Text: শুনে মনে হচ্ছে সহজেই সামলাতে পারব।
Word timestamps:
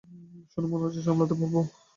শুনে 0.51 0.67
মনে 0.67 0.83
হচ্ছে 0.83 0.97
সহজেই 0.97 1.07
সামলাতে 1.07 1.35
পারব। 1.39 1.55